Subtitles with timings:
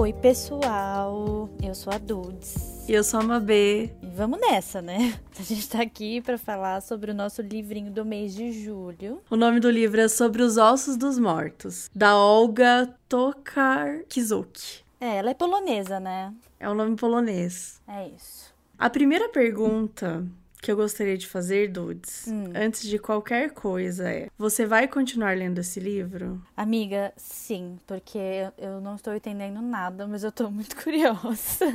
[0.00, 1.50] Oi, pessoal.
[1.62, 2.88] Eu sou a Dudes.
[2.88, 3.90] E eu sou a Mabê.
[4.02, 5.20] E vamos nessa, né?
[5.38, 9.20] A gente tá aqui para falar sobre o nosso livrinho do mês de julho.
[9.28, 14.82] O nome do livro é Sobre os Ossos dos Mortos, da Olga Tokarczuk.
[14.98, 16.32] É, ela é polonesa, né?
[16.58, 17.80] É um nome polonês.
[17.86, 18.54] É isso.
[18.78, 20.26] A primeira pergunta
[20.62, 22.52] que eu gostaria de fazer, Dudes, Hum.
[22.54, 26.40] antes de qualquer coisa é: você vai continuar lendo esse livro?
[26.56, 28.18] Amiga, sim, porque
[28.58, 31.66] eu- não estou entendendo nada, mas eu tô muito curiosa.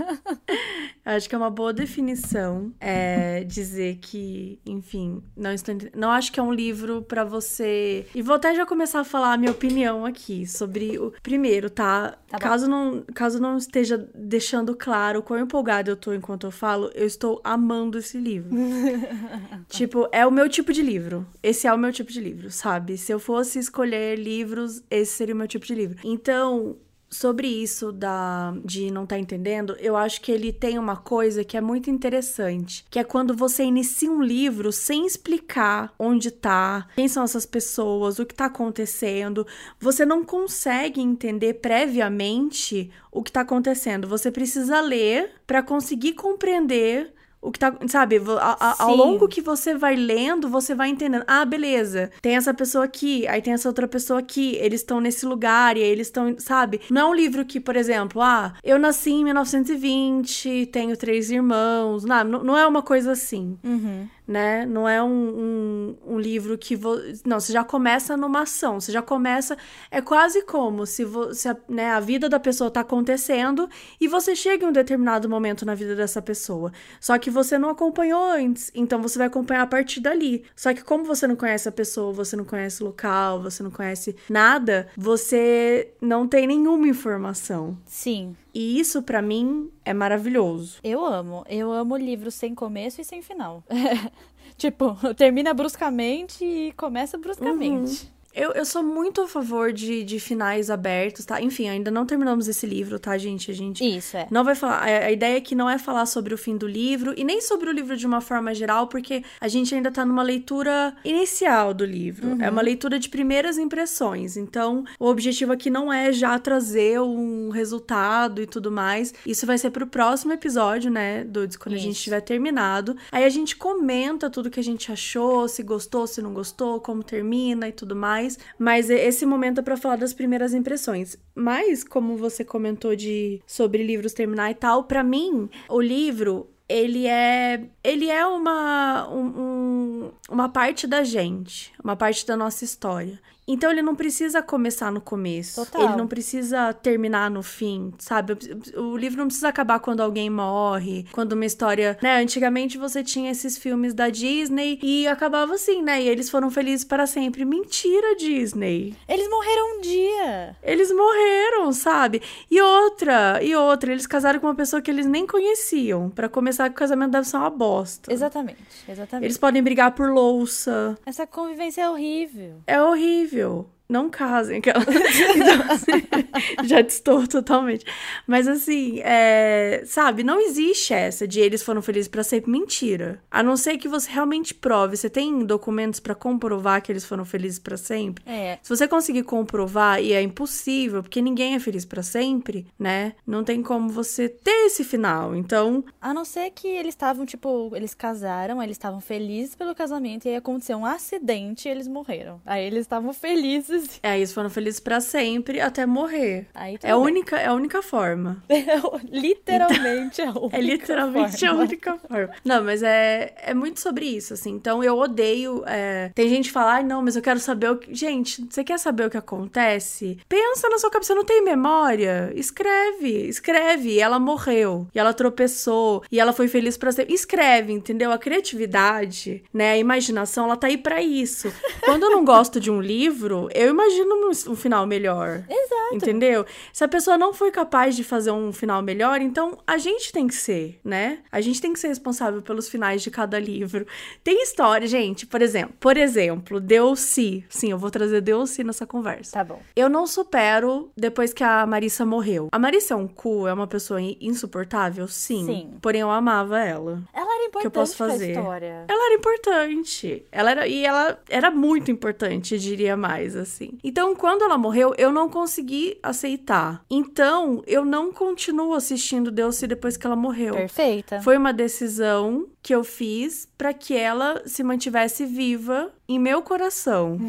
[1.04, 6.32] Acho que é uma boa definição é dizer que, enfim, não estou ente- não acho
[6.32, 8.06] que é um livro pra você.
[8.16, 12.18] E vou até já começar a falar a minha opinião aqui sobre o primeiro, tá?
[12.28, 16.90] Tá caso não, caso não esteja deixando claro quão empolgada eu tô enquanto eu falo,
[16.96, 18.50] eu estou amando esse livro.
[19.70, 21.26] tipo, é o meu tipo de livro.
[21.42, 22.98] Esse é o meu tipo de livro, sabe?
[22.98, 25.98] Se eu fosse escolher livros, esse seria o meu tipo de livro.
[26.04, 26.78] Então,
[27.10, 31.56] sobre isso da de não tá entendendo, eu acho que ele tem uma coisa que
[31.56, 37.08] é muito interessante, que é quando você inicia um livro sem explicar onde tá, quem
[37.08, 39.48] são essas pessoas, o que tá acontecendo,
[39.80, 44.08] você não consegue entender previamente o que tá acontecendo.
[44.08, 47.14] Você precisa ler pra conseguir compreender
[47.48, 51.24] o que tá, sabe, a- a- ao longo que você vai lendo, você vai entendendo.
[51.28, 52.10] Ah, beleza.
[52.22, 54.56] Tem essa pessoa aqui, aí tem essa outra pessoa aqui.
[54.56, 56.82] Eles estão nesse lugar e aí eles estão, sabe?
[56.90, 62.04] Não é um livro que, por exemplo, ah, eu nasci em 1920, tenho três irmãos.
[62.04, 64.08] Não, não não é uma coisa assim Uhum.
[64.28, 64.66] Né?
[64.66, 66.76] Não é um, um, um livro que.
[66.76, 66.98] Vo...
[67.26, 69.58] Não, você já começa numa ação, você já começa.
[69.92, 71.34] É quase como se, vo...
[71.34, 75.30] se a, né, a vida da pessoa tá acontecendo e você chega em um determinado
[75.30, 76.72] momento na vida dessa pessoa.
[77.00, 80.44] Só que você não acompanhou antes, então você vai acompanhar a partir dali.
[80.56, 83.72] Só que, como você não conhece a pessoa, você não conhece o local, você não
[83.72, 87.78] conhece nada, você não tem nenhuma informação.
[87.86, 90.80] Sim, E isso, pra mim, é maravilhoso.
[90.82, 91.44] eu amo.
[91.50, 93.62] Eu amo livros sem começo e sem final.
[94.56, 98.10] tipo, termina bruscamente e começa bruscamente.
[98.36, 101.42] Eu, eu sou muito a favor de, de finais abertos, tá?
[101.42, 103.50] Enfim, ainda não terminamos esse livro, tá, gente?
[103.50, 104.28] A gente Isso, é.
[104.30, 104.80] não vai falar.
[104.80, 107.70] A, a ideia aqui não é falar sobre o fim do livro e nem sobre
[107.70, 111.86] o livro de uma forma geral, porque a gente ainda tá numa leitura inicial do
[111.86, 112.36] livro.
[112.42, 114.36] É uma leitura de primeiras impressões.
[114.36, 119.14] Então, o objetivo aqui não é já trazer um resultado e tudo mais.
[119.26, 121.56] Isso vai ser pro próximo episódio, né, Dudes?
[121.56, 122.04] Quando a gente Isso.
[122.04, 122.98] tiver terminado.
[123.12, 127.02] Aí a gente comenta tudo que a gente achou, se gostou, se não gostou, como
[127.02, 128.25] termina e tudo mais.
[128.58, 131.18] Mas e- esse momento é pra falar das primeiras impressões.
[131.34, 136.50] Mas, como você comentou de sobre livros terminar e tal, pra mim, o livro.
[136.68, 137.62] Ele é.
[137.84, 139.08] Ele é uma.
[139.10, 141.72] um- um- uma parte da gente.
[141.84, 143.20] Uma parte da nossa história.
[143.48, 145.64] Então ele não precisa começar no começo.
[145.64, 145.84] Total.
[145.84, 148.34] Ele não precisa terminar no fim, sabe?
[148.76, 152.18] O livro não precisa acabar quando alguém morre, quando uma história, né?
[152.22, 156.02] Antigamente você tinha esses filmes da Disney e acabava assim, né?
[156.02, 157.46] E eles foram felizes para sempre.
[157.46, 158.96] Mentira, Disney.
[159.08, 160.56] Eles morreram um dia.
[160.64, 162.22] Eles morreram, sabe?
[162.50, 166.10] E outra, e outra, eles casaram com uma pessoa que eles nem conheciam.
[166.10, 168.12] Pra começar, o casamento deve ser uma bosta.
[168.12, 168.58] Exatamente,
[168.90, 169.26] exatamente.
[169.26, 170.98] Eles podem brigar por louça.
[171.06, 172.56] Essa convivência é horrível.
[172.66, 173.75] É horrível incrível.
[173.88, 174.58] Não casem.
[174.60, 174.84] Aquela...
[175.36, 177.86] Então, assim, já distor totalmente.
[178.26, 179.84] Mas assim, é...
[179.86, 182.52] sabe, não existe essa de eles foram felizes pra sempre.
[182.52, 183.22] Mentira.
[183.30, 184.96] A não ser que você realmente prove.
[184.98, 188.24] Você tem documentos pra comprovar que eles foram felizes pra sempre?
[188.26, 193.14] É, Se você conseguir comprovar, e é impossível, porque ninguém é feliz pra sempre, né?
[193.26, 195.36] Não tem como você ter esse final.
[195.36, 200.26] Então, a não ser que eles estavam, tipo, eles casaram, eles estavam felizes pelo casamento,
[200.26, 202.42] e aí aconteceu um acidente e eles morreram.
[202.46, 203.75] Aí eles estavam felizes.
[204.04, 206.48] É, eles foram felizes pra sempre até morrer.
[206.54, 208.44] Aí É a única, é a única forma.
[209.12, 211.64] literalmente a única É literalmente a forma.
[211.64, 212.30] única forma.
[212.44, 214.52] Não, mas é, é muito sobre isso, assim.
[214.52, 215.64] Então eu odeio.
[215.66, 217.94] é, Tem gente que fala, ai, não, mas eu quero saber o que.
[217.94, 220.18] Gente, você quer saber o que acontece?
[220.28, 222.32] Pensa na sua cabeça, você não tem memória?
[222.36, 223.90] Escreve, escreve.
[223.96, 227.14] E ela morreu, e ela tropeçou, e ela foi feliz pra sempre.
[227.14, 228.12] Escreve, entendeu?
[228.12, 229.72] A criatividade, né?
[229.74, 231.52] A imaginação, ela tá aí pra isso.
[231.84, 235.44] Quando eu não gosto de um livro, eu eu imagino um, final melhor.
[235.50, 235.96] Exato.
[235.96, 236.46] Entendeu?
[236.72, 240.28] Se a pessoa não foi capaz de fazer um final melhor, então a gente tem
[240.28, 241.20] que ser, né?
[241.32, 243.86] A gente tem que ser responsável pelos finais de cada livro.
[244.24, 247.46] Tem história, gente, por exemplo, por exemplo, Deusi.
[247.50, 249.32] Sim, eu vou trazer Deusi nessa conversa.
[249.34, 249.62] Tá bom.
[249.76, 252.50] Eu não supero depois que a Marissa morreu.
[252.52, 255.08] A Marissa é um cu, é uma pessoa insuportável?
[255.08, 255.46] Sim.
[255.46, 255.74] Sim.
[255.82, 257.04] Porém, eu amava ela.
[257.14, 258.32] Ela era importante que eu posso fazer?
[258.32, 258.86] história.
[258.88, 260.26] Ela era importante.
[260.32, 263.55] Ela era, e ela era muito importante, diria mais, assim.
[263.84, 266.84] Então, quando ela morreu, eu não consegui aceitar.
[266.90, 270.56] Então, eu não continuo assistindo Deusi depois que ela morreu.
[270.56, 271.22] Perfeita.
[271.22, 277.20] Foi uma decisão que eu fiz para que ela se mantivesse viva em meu coração.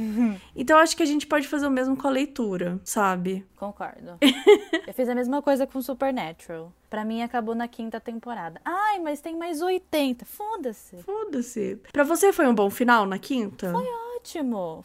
[0.54, 3.44] Então acho que a gente pode fazer o mesmo com a leitura, sabe?
[3.56, 4.18] Concordo.
[4.86, 6.72] eu fiz a mesma coisa com Supernatural.
[6.88, 8.60] Pra mim acabou na quinta temporada.
[8.64, 10.24] Ai, mas tem mais 80.
[10.24, 10.96] Foda-se.
[11.02, 11.78] Foda-se.
[11.92, 13.70] Pra você foi um bom final na quinta?
[13.72, 14.15] Foi ótimo.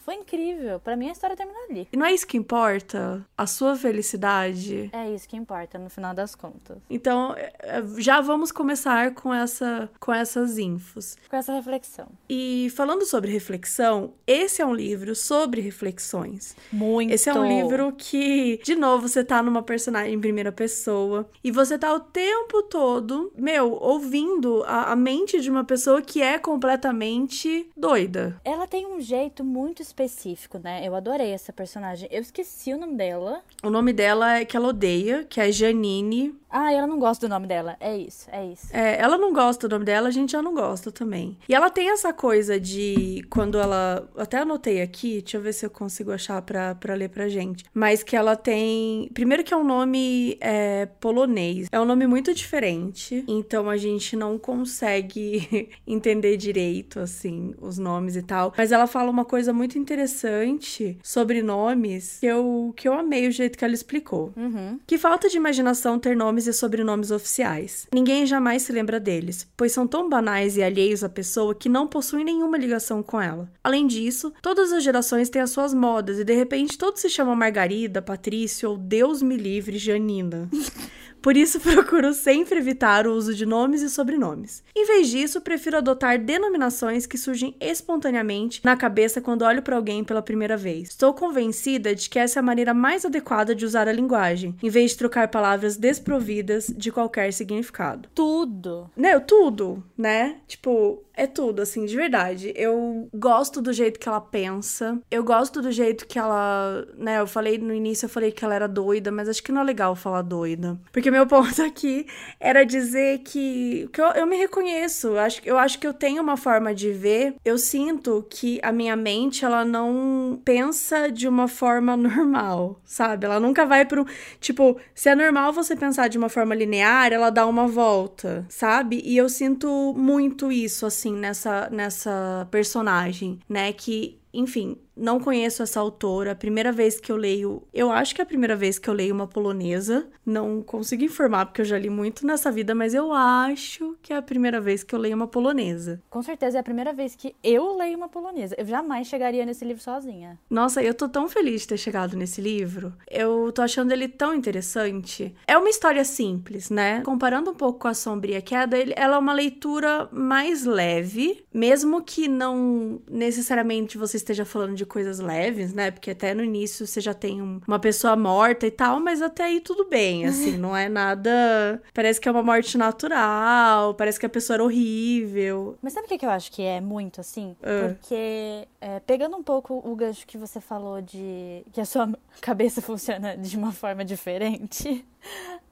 [0.05, 0.79] Foi incrível.
[0.79, 1.87] Pra mim a história terminou ali.
[1.91, 3.25] E não é isso que importa?
[3.37, 4.89] A sua felicidade?
[4.93, 6.77] É isso que importa no final das contas.
[6.89, 11.17] Então, é, é, já vamos começar com essa com essas infos.
[11.29, 12.07] Com essa reflexão.
[12.29, 16.55] E falando sobre reflexão, esse é um livro sobre reflexões.
[16.71, 17.13] Muito.
[17.13, 21.51] Esse é um livro que, de novo, você tá numa personagem em primeira pessoa e
[21.51, 26.37] você tá o tempo todo, meu, ouvindo a, a mente de uma pessoa que é
[26.37, 28.39] completamente doida.
[28.43, 30.85] Ela tem um jeito muito específico, né?
[30.85, 32.09] Eu adorei essa personagem.
[32.11, 33.41] Eu esqueci o nome dela.
[33.63, 36.35] O nome dela é que ela odeia, que é Janine.
[36.51, 37.77] Ah, ela não gosta do nome dela.
[37.79, 38.67] É isso, é isso.
[38.71, 41.37] É, ela não gosta do nome dela, a gente já não gosta também.
[41.47, 44.07] E ela tem essa coisa de quando ela.
[44.17, 47.63] Até anotei aqui, deixa eu ver se eu consigo achar pra, pra ler pra gente.
[47.73, 49.09] Mas que ela tem.
[49.13, 51.67] Primeiro que é um nome é, polonês.
[51.71, 53.23] É um nome muito diferente.
[53.27, 58.53] Então a gente não consegue entender direito, assim, os nomes e tal.
[58.57, 63.31] Mas ela fala uma coisa muito interessante sobre nomes que eu, que eu amei o
[63.31, 64.33] jeito que ela explicou.
[64.35, 64.79] Uhum.
[64.85, 67.87] Que falta de imaginação ter nomes e sobrenomes oficiais.
[67.93, 71.87] Ninguém jamais se lembra deles, pois são tão banais e alheios à pessoa que não
[71.87, 73.49] possuem nenhuma ligação com ela.
[73.63, 77.35] Além disso, todas as gerações têm as suas modas e de repente todos se chamam
[77.35, 80.49] Margarida, Patrício ou Deus me livre, Janina.
[81.21, 84.63] Por isso, procuro sempre evitar o uso de nomes e sobrenomes.
[84.75, 90.03] Em vez disso, prefiro adotar denominações que surgem espontaneamente na cabeça quando olho para alguém
[90.03, 90.89] pela primeira vez.
[90.89, 94.69] Estou convencida de que essa é a maneira mais adequada de usar a linguagem, em
[94.69, 98.09] vez de trocar palavras desprovidas de qualquer significado.
[98.15, 98.89] Tudo.
[98.95, 100.37] Né, tudo, né?
[100.47, 102.53] Tipo, é tudo, assim, de verdade.
[102.55, 104.99] Eu gosto do jeito que ela pensa.
[105.09, 106.85] Eu gosto do jeito que ela.
[106.97, 109.61] Né, eu falei no início, eu falei que ela era doida, mas acho que não
[109.61, 110.79] é legal falar doida.
[110.91, 112.05] Porque meu ponto aqui
[112.39, 115.17] era dizer que, que eu, eu me reconheço.
[115.17, 117.35] Acho, eu acho que eu tenho uma forma de ver.
[117.43, 123.25] Eu sinto que a minha mente, ela não pensa de uma forma normal, sabe?
[123.25, 124.05] Ela nunca vai pro.
[124.39, 129.01] Tipo, se é normal você pensar de uma forma linear, ela dá uma volta, sabe?
[129.05, 133.71] E eu sinto muito isso, assim, nessa, nessa personagem, né?
[133.73, 136.31] Que, enfim, não conheço essa autora.
[136.31, 138.93] A primeira vez que eu leio, eu acho que é a primeira vez que eu
[138.93, 140.07] leio uma polonesa.
[140.25, 144.17] Não consigo informar porque eu já li muito nessa vida, mas eu acho que é
[144.17, 146.01] a primeira vez que eu leio uma polonesa.
[146.09, 148.55] Com certeza é a primeira vez que eu leio uma polonesa.
[148.57, 150.39] Eu jamais chegaria nesse livro sozinha.
[150.49, 152.93] Nossa, eu tô tão feliz de ter chegado nesse livro.
[153.09, 155.33] Eu tô achando ele tão interessante.
[155.47, 157.01] É uma história simples, né?
[157.01, 162.27] Comparando um pouco com a Sombria Queda, ela é uma leitura mais leve, mesmo que
[162.27, 165.91] não necessariamente você esteja falando de coisas leves, né?
[165.91, 169.43] Porque até no início você já tem um, uma pessoa morta e tal, mas até
[169.43, 171.81] aí tudo bem, assim, não é nada.
[171.93, 175.77] Parece que é uma morte natural, parece que a pessoa era horrível.
[175.81, 177.55] Mas sabe o que, que eu acho que é muito assim?
[177.61, 177.93] Ah.
[177.93, 182.09] Porque, é, pegando um pouco o gancho que você falou de que a sua
[182.41, 185.05] cabeça funciona de uma forma diferente.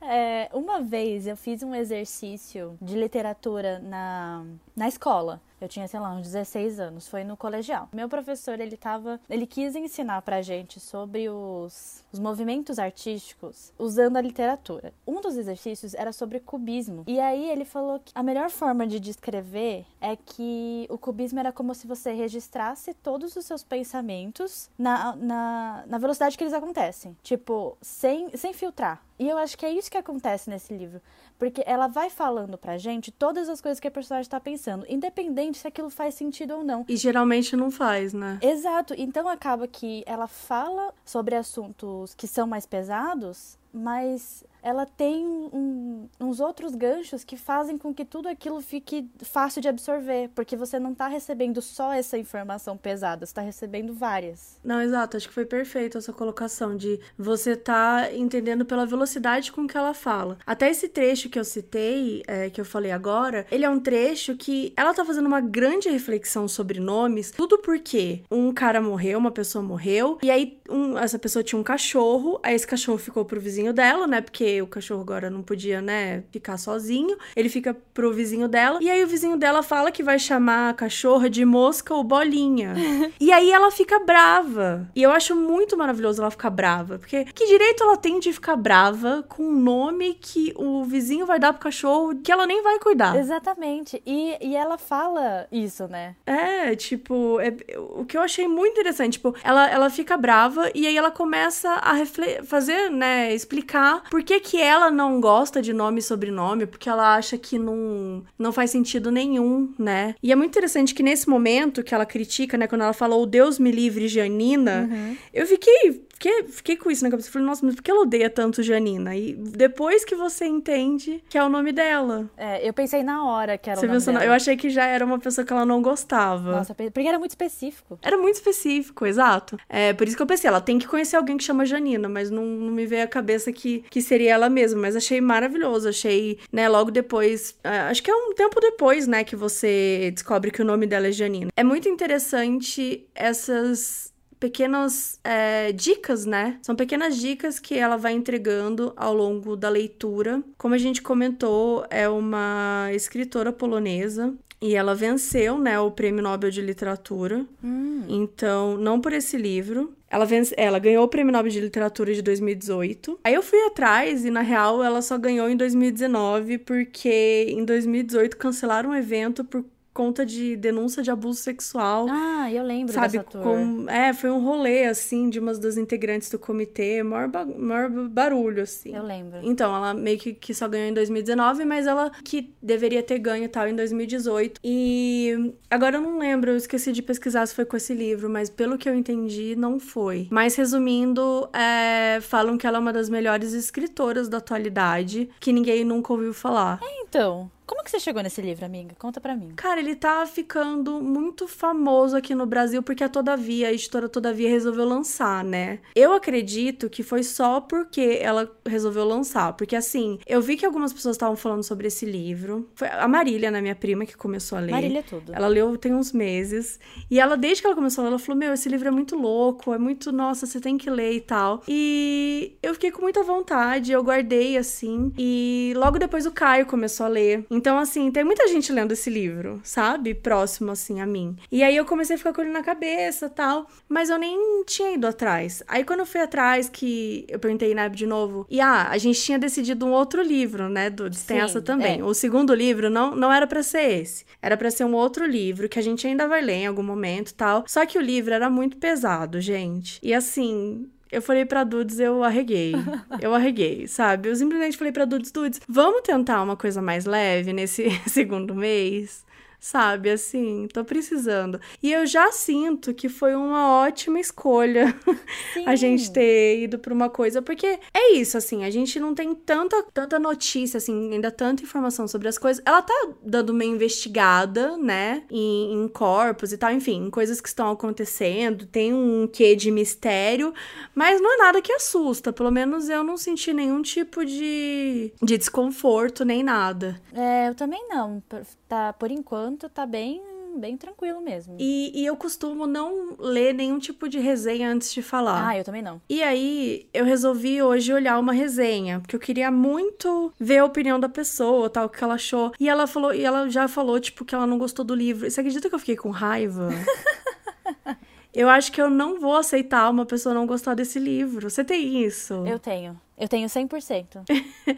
[0.02, 4.46] É, uma vez eu fiz um exercício de literatura na,
[4.76, 5.42] na escola.
[5.62, 7.90] Eu tinha, sei lá, uns 16 anos, foi no colegial.
[7.94, 14.18] Meu professor, ele tava, ele quis ensinar pra gente sobre os, os movimentos artísticos usando
[14.18, 14.94] a literatura.
[15.06, 17.04] Um dos exercícios era sobre cubismo.
[17.08, 21.52] E aí ele falou que a melhor forma de descrever é que o cubismo era
[21.52, 27.16] como se você registrasse todos os seus pensamentos na, na, na velocidade que eles acontecem.
[27.22, 29.02] Tipo, sem, sem filtrar.
[29.20, 31.02] E eu acho que é isso que acontece nesse livro.
[31.38, 35.58] Porque ela vai falando pra gente todas as coisas que a personagem tá pensando, independente
[35.58, 36.86] se aquilo faz sentido ou não.
[36.88, 38.40] E geralmente não faz, né?
[38.42, 38.94] Exato.
[38.98, 46.08] Então acaba que ela fala sobre assuntos que são mais pesados, mas ela tem um,
[46.20, 50.80] uns outros ganchos que fazem com que tudo aquilo fique fácil de absorver, porque você
[50.80, 54.60] não está recebendo só essa informação pesada, você está recebendo várias.
[54.64, 59.68] Não, exato, acho que foi perfeito essa colocação de você tá entendendo pela velocidade com
[59.68, 60.38] que ela fala.
[60.46, 64.36] Até esse trecho que eu citei, é, que eu falei agora, ele é um trecho
[64.36, 69.32] que ela tá fazendo uma grande reflexão sobre nomes, tudo porque um cara morreu, uma
[69.32, 73.40] pessoa morreu, e aí um, essa pessoa tinha um cachorro, aí esse cachorro ficou pro
[73.40, 77.18] vizinho dela, né, porque o cachorro agora não podia, né, ficar sozinho.
[77.36, 78.80] Ele fica pro vizinho dela.
[78.82, 82.74] E aí o vizinho dela fala que vai chamar a cachorra de mosca ou bolinha.
[83.20, 84.90] e aí ela fica brava.
[84.96, 86.98] E eu acho muito maravilhoso ela ficar brava.
[86.98, 91.40] Porque que direito ela tem de ficar brava com um nome que o vizinho vai
[91.40, 93.16] dar pro cachorro que ela nem vai cuidar?
[93.18, 94.02] Exatamente.
[94.06, 96.16] E, e ela fala isso, né?
[96.26, 100.88] É, tipo, é, o que eu achei muito interessante, tipo, ela, ela fica brava e
[100.88, 101.96] aí ela começa a
[102.44, 107.16] fazer, né, explicar por que que ela não gosta de nome e sobrenome, porque ela
[107.16, 110.14] acha que não, não faz sentido nenhum, né?
[110.22, 113.58] E é muito interessante que nesse momento que ela critica, né, quando ela falou Deus
[113.58, 115.18] me livre, Janina, uhum.
[115.34, 117.32] eu fiquei Fiquei, fiquei com isso na cabeça.
[117.32, 119.16] Falei, nossa, mas por que ela odeia tanto Janina?
[119.16, 122.30] E depois que você entende que é o nome dela.
[122.36, 124.26] É, eu pensei na hora que era você o nome dela.
[124.26, 126.52] Eu achei que já era uma pessoa que ela não gostava.
[126.52, 127.98] Nossa, porque era muito específico.
[128.02, 129.58] Era muito específico, exato.
[129.70, 132.30] É, por isso que eu pensei, ela tem que conhecer alguém que chama Janina, mas
[132.30, 134.82] não, não me veio a cabeça que, que seria ela mesma.
[134.82, 135.88] Mas achei maravilhoso.
[135.88, 137.58] Achei, né, logo depois.
[137.64, 141.08] É, acho que é um tempo depois, né, que você descobre que o nome dela
[141.08, 141.50] é Janina.
[141.56, 144.09] É muito interessante essas
[144.40, 146.58] pequenas é, dicas, né?
[146.62, 150.42] São pequenas dicas que ela vai entregando ao longo da leitura.
[150.58, 154.34] Como a gente comentou, é uma escritora polonesa.
[154.62, 157.46] E ela venceu, né, o Prêmio Nobel de Literatura.
[157.64, 158.04] Hum.
[158.10, 159.94] Então, não por esse livro.
[160.10, 160.54] Ela, vence...
[160.58, 163.20] ela ganhou o Prêmio Nobel de Literatura de 2018.
[163.24, 168.36] Aí eu fui atrás e, na real, ela só ganhou em 2019 porque em 2018
[168.36, 169.64] cancelaram um evento por
[170.00, 172.08] conta de denúncia de abuso sexual.
[172.10, 173.44] Ah, eu lembro sabe, dessa tour.
[173.44, 177.90] Com, é, foi um rolê, assim, de umas das integrantes do comitê, maior, ba maior
[178.08, 178.96] barulho, assim.
[178.96, 179.40] Eu lembro.
[179.44, 183.50] Então, ela meio que, que só ganhou em 2019, mas ela que deveria ter ganho
[183.50, 184.62] tal em 2018.
[184.64, 188.50] E agora eu não lembro, eu esqueci de pesquisar se foi com esse livro, mas
[188.50, 190.30] pelo que eu entendi, não foi.
[190.32, 195.84] Mas resumindo, é, falam que ela é uma das melhores escritoras da atualidade, que ninguém
[195.84, 196.80] nunca ouviu falar.
[196.82, 197.52] É, então.
[197.70, 198.96] Como que você chegou nesse livro, amiga?
[198.98, 199.52] Conta pra mim.
[199.56, 204.50] Cara, ele tá ficando muito famoso aqui no Brasil porque a Todavia, a editora Todavia
[204.50, 205.78] resolveu lançar, né?
[205.96, 210.92] Eu acredito que foi só porque ela resolveu lançar, porque assim, eu vi que algumas
[210.92, 212.68] pessoas estavam falando sobre esse livro.
[212.74, 214.72] Foi a Marília, né, minha prima, que começou a ler.
[214.72, 215.32] Marília é tudo.
[215.32, 216.80] Ela leu tem uns meses.
[217.12, 219.16] E ela, desde que ela começou a ler, ela falou: Meu, esse livro é muito
[219.16, 221.62] louco, é muito, nossa, você tem que ler e tal.
[221.68, 225.14] E eu fiquei com muita vontade, eu guardei assim.
[225.20, 227.46] E logo depois o Caio começou a ler.
[227.60, 230.14] Então, assim, tem muita gente lendo esse livro, sabe?
[230.14, 231.36] Próximo, assim, a mim.
[231.52, 233.68] E aí eu comecei a ficar com ele na cabeça tal.
[233.90, 235.62] Mas eu nem tinha ido atrás.
[235.68, 238.48] Aí quando eu fui atrás, que eu perguntei na de novo.
[238.50, 241.24] E ah, a gente tinha decidido um outro livro, né, Dudes?
[241.24, 242.00] Tem essa também.
[242.00, 242.04] É.
[242.04, 244.24] O segundo livro não, não era para ser esse.
[244.42, 247.34] Era para ser um outro livro que a gente ainda vai ler em algum momento
[247.34, 247.66] tal.
[247.68, 250.00] Só que o livro era muito pesado, gente.
[250.02, 252.74] E assim, eu falei pra Dudes, eu arreguei.
[253.22, 254.30] Eu arreguei, sabe?
[254.30, 259.26] Eu simplesmente falei pra Dudes, Dudes, vamos tentar uma coisa mais leve nesse segundo mês?
[259.60, 260.10] Sabe?
[260.10, 261.60] Assim, tô precisando.
[261.84, 264.96] E eu já sinto que foi uma ótima escolha
[265.66, 269.36] a gente ter ido pra uma coisa, porque é isso, assim, a gente não tem
[269.36, 272.64] tanta, tanta notícia, assim, ainda tanta informação sobre as coisas.
[272.66, 277.50] Ela tá dando uma investigada, né, em, em corpos e tal, enfim, em coisas que
[277.50, 280.54] estão acontecendo, tem um quê de mistério,
[280.96, 285.38] mas não é nada que assusta, pelo menos eu não senti nenhum tipo de, de
[285.38, 287.02] desconforto, nem nada.
[287.14, 288.24] É, eu também não,
[288.68, 290.22] tá, por enquanto enquanto tá bem
[290.56, 291.56] bem tranquilo mesmo.
[291.60, 295.48] E, e, eu costumo não ler nenhum tipo de resenha antes de falar.
[295.48, 296.02] Ah, eu também não.
[296.10, 301.00] E aí, eu resolvi hoje olhar uma resenha, porque eu queria muito ver a opinião
[301.00, 302.52] da pessoa, tal, o que ela achou.
[302.60, 305.30] E ela falou, e ela já falou, tipo, que ela não gostou do livro.
[305.30, 306.70] Você acredita que eu fiquei com raiva?
[308.34, 311.50] eu acho que eu não vou aceitar uma pessoa não gostar desse livro.
[311.50, 312.46] Você tem isso?
[312.46, 313.00] Eu tenho.
[313.18, 314.24] Eu tenho 100%.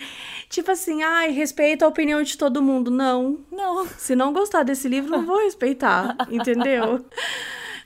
[0.49, 2.89] tipo assim, ai, respeita a opinião de todo mundo.
[2.89, 3.39] Não.
[3.51, 3.85] Não.
[3.85, 7.05] Se não gostar desse livro, não vou respeitar, entendeu?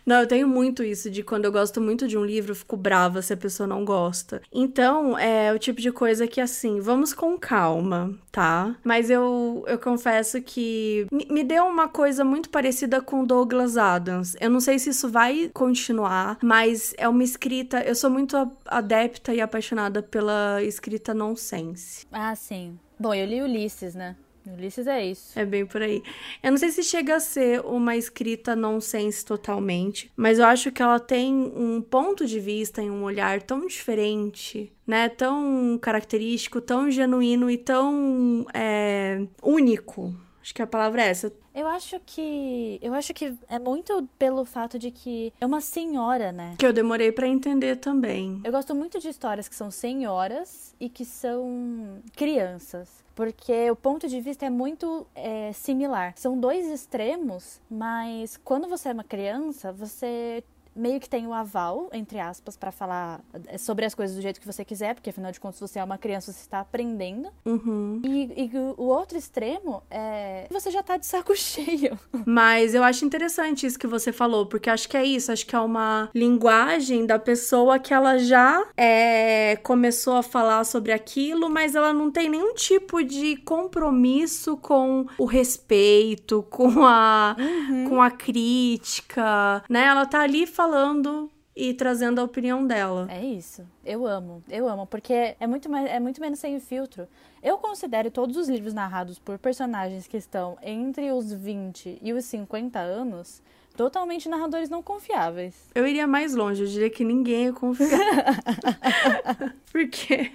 [0.06, 2.78] Não, eu tenho muito isso de quando eu gosto muito de um livro, eu fico
[2.78, 4.42] brava se a pessoa não gosta.
[4.52, 8.76] Então, é o tipo de coisa que, assim, vamos com calma, tá?
[8.84, 14.36] Mas eu, eu confesso que me, me deu uma coisa muito parecida com Douglas Adams.
[14.40, 17.82] Eu não sei se isso vai continuar, mas é uma escrita.
[17.82, 22.06] Eu sou muito adepta e apaixonada pela escrita nonsense.
[22.12, 22.78] Ah, sim.
[23.00, 24.16] Bom, eu li Ulisses, né?
[24.48, 25.38] Ulisses é isso.
[25.38, 26.04] É bem por aí.
[26.42, 30.82] Eu não sei se chega a ser uma escrita nonsense totalmente, mas eu acho que
[30.82, 35.10] ela tem um ponto de vista e um olhar tão diferente, né?
[35.10, 40.14] Tão característico, tão genuíno e tão é, único.
[40.46, 41.34] Acho que a palavra é essa.
[41.56, 42.78] Eu acho que.
[42.80, 46.54] Eu acho que é muito pelo fato de que é uma senhora, né?
[46.60, 48.42] Que eu demorei para entender também.
[48.44, 54.10] Eu gosto muito de histórias que são senhoras e que são crianças porque o ponto
[54.10, 56.14] de vista é muito é, similar.
[56.18, 60.44] São dois extremos, mas quando você é uma criança, você
[60.76, 64.40] meio que tem o aval, entre aspas, para falar é, sobre as coisas do jeito
[64.42, 67.30] que você quiser, porque afinal de contas você é uma criança, você está aprendendo.
[67.46, 68.02] Uhum.
[68.04, 71.98] E, e, o outro extremo é você já tá de saco cheio.
[72.26, 75.56] Mas eu acho interessante isso que você falou, porque acho que é isso, acho que
[75.56, 81.76] é uma linguagem da pessoa que ela já é, começou a falar sobre aquilo, mas
[81.76, 87.90] ela não tem nenhum tipo de compromisso com o respeito, com a, uhum.
[87.90, 89.86] com a crítica, né?
[89.86, 93.08] Ela tá ali falando falando e trazendo a opinião dela.
[93.10, 93.64] É isso.
[93.86, 97.08] Eu amo, eu amo, porque é muito, mais, é muito menos sem filtro.
[97.42, 102.26] Eu considero todos os livros narrados por personagens que estão entre os 20 e os
[102.26, 103.44] 50 anos
[103.76, 105.56] totalmente narradores não confiáveis.
[105.74, 108.00] Eu iria mais longe, eu diria que ninguém é confiável.
[109.72, 110.32] Porque.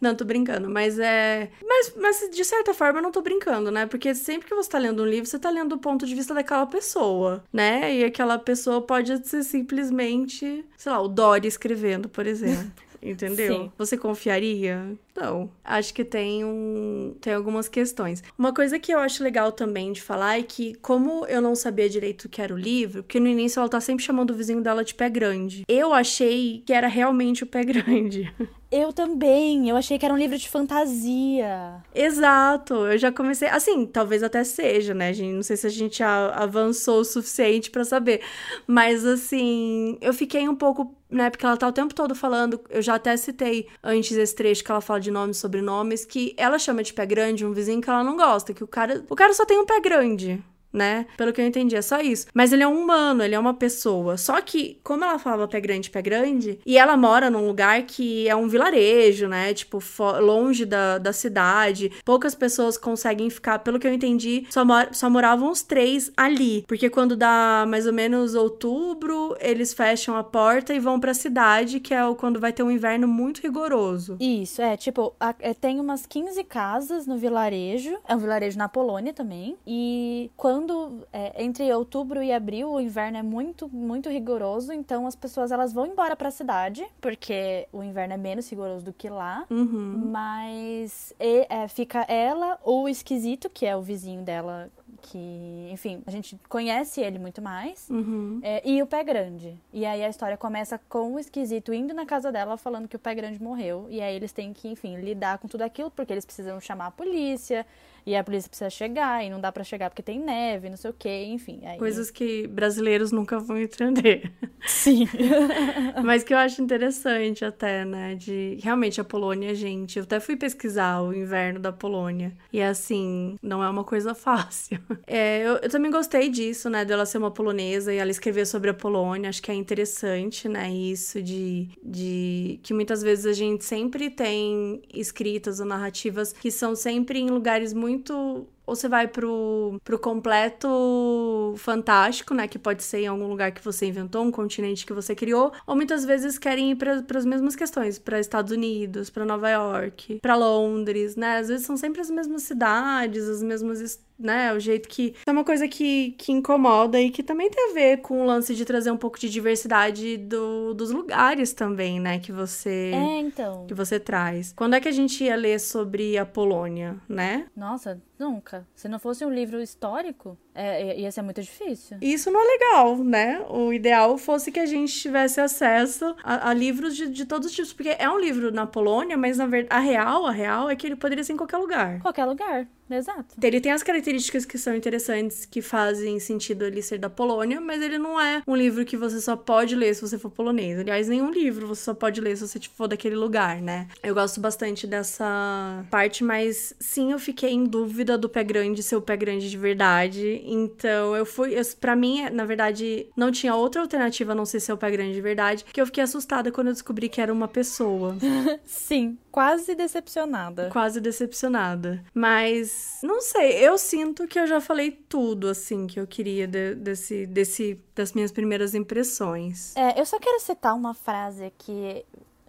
[0.00, 1.50] Não, tô brincando, mas é.
[1.64, 3.86] Mas, mas de certa forma eu não tô brincando, né?
[3.86, 6.32] Porque sempre que você tá lendo um livro, você tá lendo do ponto de vista
[6.32, 7.94] daquela pessoa, né?
[7.94, 12.70] E aquela pessoa pode ser simplesmente, sei lá, o Dory escrevendo, por exemplo.
[13.00, 13.54] Entendeu?
[13.54, 13.72] Sim.
[13.78, 14.96] Você confiaria?
[15.18, 15.50] Não.
[15.64, 18.22] Acho que tem um tem algumas questões.
[18.38, 21.88] Uma coisa que eu acho legal também de falar é que como eu não sabia
[21.88, 24.60] direito o que era o livro, porque no início ela tá sempre chamando o vizinho
[24.60, 25.64] dela de pé grande.
[25.68, 28.32] Eu achei que era realmente o pé grande.
[28.70, 29.68] Eu também.
[29.68, 31.82] Eu achei que era um livro de fantasia.
[31.94, 32.74] Exato.
[32.74, 33.48] Eu já comecei.
[33.48, 35.34] Assim, talvez até seja, né, gente?
[35.34, 38.20] Não sei se a gente avançou o suficiente para saber.
[38.66, 40.94] Mas, assim, eu fiquei um pouco.
[41.10, 42.60] Né, porque ela tá o tempo todo falando.
[42.68, 46.04] Eu já até citei antes esse trecho que ela fala de nomes e sobrenomes.
[46.04, 48.52] Que ela chama de pé grande um vizinho que ela não gosta.
[48.52, 49.04] Que o cara.
[49.08, 51.06] O cara só tem um pé grande né?
[51.16, 52.26] Pelo que eu entendi, é só isso.
[52.34, 54.16] Mas ele é um humano, ele é uma pessoa.
[54.16, 58.28] Só que, como ela falava pé grande, pé grande, e ela mora num lugar que
[58.28, 59.54] é um vilarejo, né?
[59.54, 59.78] Tipo,
[60.20, 63.58] longe da, da cidade, poucas pessoas conseguem ficar.
[63.60, 66.64] Pelo que eu entendi, só, mor só moravam os três ali.
[66.66, 71.80] Porque quando dá mais ou menos outubro, eles fecham a porta e vão pra cidade,
[71.80, 74.16] que é quando vai ter um inverno muito rigoroso.
[74.20, 77.96] Isso, é, tipo, a, é, tem umas 15 casas no vilarejo.
[78.06, 79.56] É um vilarejo na Polônia também.
[79.66, 85.06] E quando quando é, entre outubro e abril o inverno é muito muito rigoroso, então
[85.06, 88.92] as pessoas elas vão embora para a cidade porque o inverno é menos rigoroso do
[88.92, 89.46] que lá.
[89.48, 90.10] Uhum.
[90.10, 94.68] Mas e, é, fica ela ou o esquisito que é o vizinho dela
[95.00, 97.88] que, enfim, a gente conhece ele muito mais.
[97.88, 98.40] Uhum.
[98.42, 99.56] É, e o pé grande.
[99.72, 102.98] E aí a história começa com o esquisito indo na casa dela falando que o
[102.98, 103.86] pé grande morreu.
[103.88, 106.90] E aí eles têm que, enfim, lidar com tudo aquilo, porque eles precisam chamar a
[106.90, 107.64] polícia.
[108.08, 110.90] E a polícia precisa chegar, e não dá para chegar porque tem neve, não sei
[110.90, 111.60] o quê, enfim.
[111.62, 111.76] Aí...
[111.76, 114.32] Coisas que brasileiros nunca vão entender.
[114.66, 115.06] Sim.
[116.02, 118.14] Mas que eu acho interessante até, né?
[118.14, 119.98] De realmente a Polônia, gente.
[119.98, 122.32] Eu até fui pesquisar o inverno da Polônia.
[122.50, 124.80] E assim, não é uma coisa fácil.
[125.10, 126.84] É, eu, eu também gostei disso, né?
[126.84, 129.30] Dela ser uma polonesa e ela escrever sobre a Polônia.
[129.30, 130.70] Acho que é interessante, né?
[130.70, 136.76] Isso de, de que muitas vezes a gente sempre tem escritas ou narrativas que são
[136.76, 142.46] sempre em lugares muito muito ou você vai pro, pro completo fantástico, né?
[142.46, 145.74] Que pode ser em algum lugar que você inventou, um continente que você criou, ou
[145.74, 150.36] muitas vezes querem ir para as mesmas questões, para Estados Unidos, para Nova York, para
[150.36, 151.38] Londres, né?
[151.38, 153.80] Às vezes são sempre as mesmas cidades, as mesmas
[154.18, 154.52] né?
[154.52, 155.14] O jeito que.
[155.26, 158.54] É uma coisa que, que incomoda e que também tem a ver com o lance
[158.54, 162.18] de trazer um pouco de diversidade do, dos lugares também, né?
[162.18, 162.90] Que você.
[162.92, 163.66] É, então.
[163.66, 164.52] Que você traz.
[164.56, 167.46] Quando é que a gente ia ler sobre a Polônia, né?
[167.56, 168.66] Nossa, nunca.
[168.74, 171.98] Se não fosse um livro histórico, é, ia ser muito difícil.
[172.00, 173.44] Isso não é legal, né?
[173.48, 177.54] O ideal fosse que a gente tivesse acesso a, a livros de, de todos os
[177.54, 177.72] tipos.
[177.72, 180.86] Porque é um livro na Polônia, mas na verdade, a real, a real é que
[180.86, 182.00] ele poderia ser em qualquer lugar.
[182.00, 182.66] Qualquer lugar.
[182.90, 183.34] Exato.
[183.42, 187.82] Ele tem as características que são interessantes, que fazem sentido ele ser da Polônia, mas
[187.82, 190.78] ele não é um livro que você só pode ler se você for polonês.
[190.78, 193.88] Aliás, nenhum livro você só pode ler se você for daquele lugar, né?
[194.02, 198.96] Eu gosto bastante dessa parte, mas sim, eu fiquei em dúvida do pé grande ser
[198.96, 200.42] o pé grande de verdade.
[200.44, 201.56] Então eu fui.
[201.80, 205.14] Pra mim, na verdade, não tinha outra alternativa a não ser ser o pé grande
[205.14, 208.16] de verdade, que eu fiquei assustada quando eu descobri que era uma pessoa.
[208.64, 210.68] sim, quase decepcionada.
[210.68, 212.04] Quase decepcionada.
[212.12, 216.74] Mas, não sei, eu sinto que eu já falei tudo, assim, que eu queria de,
[216.74, 219.76] desse, desse, das minhas primeiras impressões.
[219.76, 222.04] É, eu só quero citar uma frase aqui.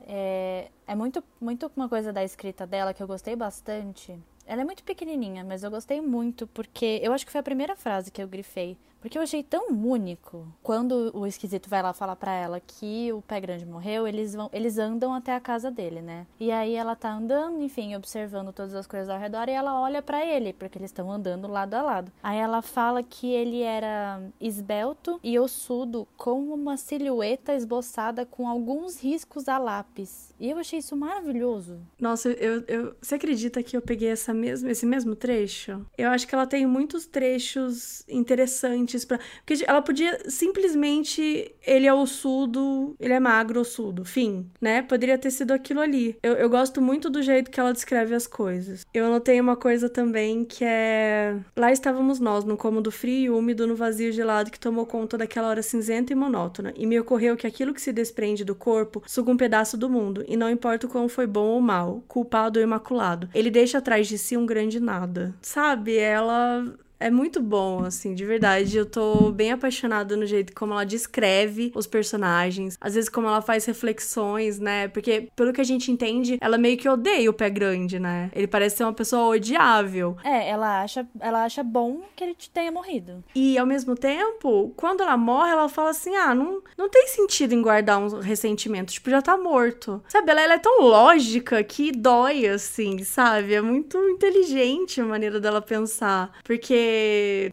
[0.08, 4.18] É, é muito, muito uma coisa da escrita dela que eu gostei bastante.
[4.48, 7.76] Ela é muito pequenininha, mas eu gostei muito porque eu acho que foi a primeira
[7.76, 8.76] frase que eu grifei.
[9.02, 10.48] Porque eu achei tão único.
[10.62, 14.50] Quando o esquisito vai lá falar para ela que o pé grande morreu, eles vão,
[14.52, 16.28] eles andam até a casa dele, né?
[16.40, 20.02] E aí ela tá andando, enfim, observando todas as coisas ao redor e ela olha
[20.02, 22.12] para ele, porque eles estão andando lado a lado.
[22.22, 29.02] Aí ela fala que ele era esbelto e ossudo, com uma silhueta esboçada com alguns
[29.02, 30.34] riscos a lápis.
[30.40, 31.80] E eu achei isso maravilhoso.
[32.00, 35.86] Nossa, eu, eu, você acredita que eu peguei essa mesmo, esse mesmo trecho?
[35.98, 41.52] Eu acho que ela tem muitos trechos interessantes para Porque ela podia simplesmente.
[41.66, 44.04] Ele é ossudo, ele é magro, ossudo.
[44.04, 44.82] Fim, né?
[44.82, 46.18] Poderia ter sido aquilo ali.
[46.24, 48.86] Eu, eu gosto muito do jeito que ela descreve as coisas.
[48.94, 51.38] Eu anotei uma coisa também que é.
[51.56, 55.48] Lá estávamos nós, num cômodo frio e úmido, no vazio gelado que tomou conta daquela
[55.48, 56.74] hora cinzenta e monótona.
[56.76, 60.24] E me ocorreu que aquilo que se desprende do corpo suga um pedaço do mundo.
[60.28, 63.30] E não importa o quão foi bom ou mal, culpado ou imaculado.
[63.34, 65.34] Ele deixa atrás de si um grande nada.
[65.42, 65.98] Sabe?
[65.98, 66.66] Ela
[67.00, 68.78] é muito bom, assim, de verdade.
[68.78, 72.78] Eu tô bem apaixonada no jeito como ela descreve os personagens.
[72.82, 74.88] Às vezes, como ela faz reflexões, né?
[74.90, 78.30] Porque, pelo que a gente entende, ela meio que odeia o pé grande, né?
[78.34, 80.18] Ele parece ser uma pessoa odiável.
[80.24, 83.24] É, ela acha, ela acha bom que ele tenha morrido.
[83.34, 87.54] E, ao mesmo tempo, quando ela morre, ela fala assim: ah, não, não tem sentido
[87.54, 88.92] em guardar um ressentimento.
[88.92, 90.04] Tipo, já tá morto.
[90.10, 90.32] Sabe?
[90.32, 93.54] Ela, ela é tão lógica que dói, assim, sabe?
[93.54, 96.32] É muito inteligente a maneira dela pensar.
[96.44, 96.89] Porque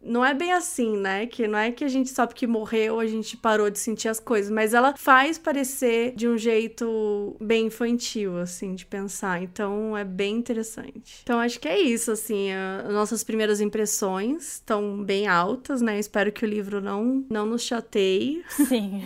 [0.03, 1.25] não é bem assim, né?
[1.25, 4.19] Que não é que a gente só porque morreu a gente parou de sentir as
[4.19, 9.41] coisas, mas ela faz parecer de um jeito bem infantil, assim, de pensar.
[9.41, 11.21] Então é bem interessante.
[11.23, 15.99] Então acho que é isso, assim, as nossas primeiras impressões estão bem altas, né?
[15.99, 18.43] Espero que o livro não, não nos chateie.
[18.49, 19.01] Sim.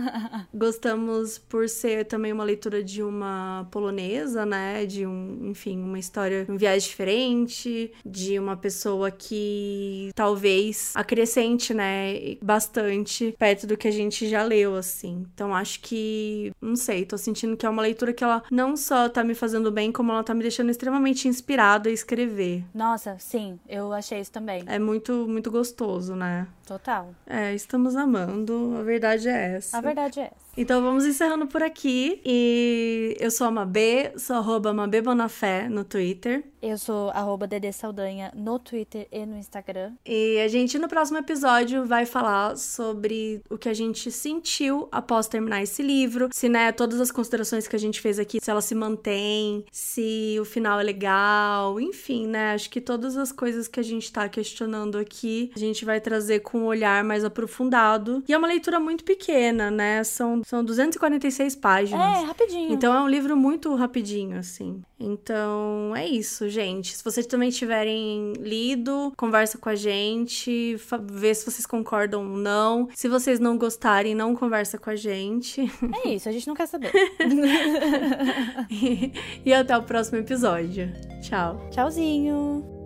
[0.54, 4.84] Gostamos por ser também uma leitura de uma polonesa, né?
[4.86, 9.69] De um, enfim, uma história, um viagem diferente, de uma pessoa que
[10.14, 15.26] talvez acrescente, né, bastante perto do que a gente já leu, assim.
[15.34, 19.08] Então acho que, não sei, tô sentindo que é uma leitura que ela não só
[19.08, 22.64] tá me fazendo bem, como ela tá me deixando extremamente inspirada a escrever.
[22.74, 24.62] Nossa, sim, eu achei isso também.
[24.66, 26.46] É muito, muito gostoso, né?
[26.66, 27.14] Total.
[27.26, 29.78] É, estamos amando, a verdade é essa.
[29.78, 30.49] A verdade é essa.
[30.56, 32.20] Então vamos encerrando por aqui.
[32.24, 36.44] E eu sou a Mabê, sou arroba Mabê Bonafé no Twitter.
[36.62, 39.92] Eu sou arroba Dede Saldanha no Twitter e no Instagram.
[40.04, 45.26] E a gente no próximo episódio vai falar sobre o que a gente sentiu após
[45.26, 46.28] terminar esse livro.
[46.30, 50.36] Se, né, todas as considerações que a gente fez aqui, se ela se mantém, se
[50.38, 52.52] o final é legal, enfim, né?
[52.52, 56.40] Acho que todas as coisas que a gente tá questionando aqui, a gente vai trazer
[56.40, 58.22] com um olhar mais aprofundado.
[58.28, 60.04] E é uma leitura muito pequena, né?
[60.44, 62.18] São, são 246 páginas.
[62.18, 62.72] É, rapidinho.
[62.72, 64.82] Então é um livro muito rapidinho, assim.
[64.98, 66.96] Então é isso, gente.
[66.96, 70.76] Se vocês também tiverem lido, conversa com a gente,
[71.10, 72.88] vê se vocês concordam ou não.
[72.94, 75.70] Se vocês não gostarem, não conversa com a gente.
[76.04, 76.92] É isso, a gente não quer saber.
[78.70, 79.12] e,
[79.44, 80.90] e até o próximo episódio.
[81.20, 81.60] Tchau.
[81.70, 82.79] Tchauzinho.